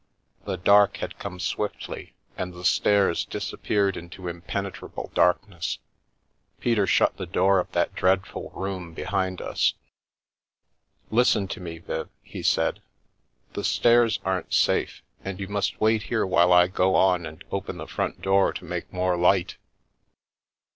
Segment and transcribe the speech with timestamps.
[0.45, 5.77] The dark had come swiftly, and the stairs disappeared into impenetrable darkness.
[6.59, 9.75] Peter shut the door of that dreadful room behind us."
[11.11, 12.81] Listen to me, Viv," he said,"
[13.53, 17.77] the stairs aren't safe, and you must wait here while I go on and open
[17.77, 19.57] the front door to make more light."